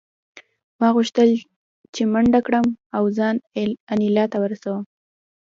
[0.79, 1.29] ما غوښتل
[1.93, 2.67] چې منډه کړم
[2.97, 3.35] او ځان
[3.91, 4.83] انیلا ته ورسوم